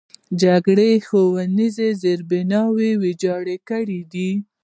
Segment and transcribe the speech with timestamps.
[0.41, 4.31] جګړو ښوونیز زیربناوې ویجاړې کړي دي.